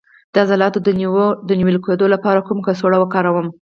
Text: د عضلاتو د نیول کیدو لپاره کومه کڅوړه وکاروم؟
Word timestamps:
د 0.33 0.35
عضلاتو 0.43 0.79
د 1.49 1.51
نیول 1.59 1.77
کیدو 1.85 2.05
لپاره 2.13 2.45
کومه 2.47 2.61
کڅوړه 2.67 2.97
وکاروم؟ 2.99 3.47